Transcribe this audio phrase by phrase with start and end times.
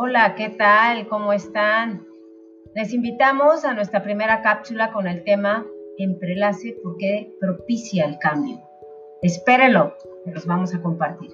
[0.00, 1.08] Hola, ¿qué tal?
[1.08, 2.06] ¿Cómo están?
[2.72, 8.60] Les invitamos a nuestra primera cápsula con el tema Emprelace porque propicia el cambio.
[9.22, 11.32] Espérenlo, que los vamos a compartir.